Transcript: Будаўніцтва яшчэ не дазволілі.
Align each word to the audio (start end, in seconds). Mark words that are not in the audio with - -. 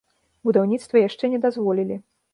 Будаўніцтва 0.47 1.03
яшчэ 1.07 1.29
не 1.37 1.41
дазволілі. 1.47 1.95